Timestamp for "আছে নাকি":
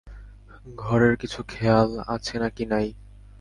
2.07-2.63